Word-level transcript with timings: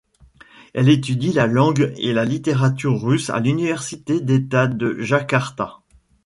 Elle 0.73 0.89
étudie 0.89 1.31
la 1.31 1.45
langue 1.45 1.93
et 1.97 2.11
la 2.11 2.25
littérature 2.25 2.99
russes 3.03 3.29
à 3.29 3.37
l'université 3.39 4.19
d'État 4.19 4.65
de 4.65 4.99
Jakarta. 4.99 5.81